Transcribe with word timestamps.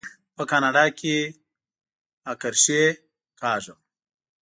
په 0.35 0.43
کاناډا 0.51 0.85
کې 0.99 1.15
اکرښې 2.31 2.83
کاږم. 3.39 3.79